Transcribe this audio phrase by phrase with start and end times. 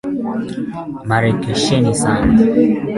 [1.09, 2.35] Harakisheni Sana.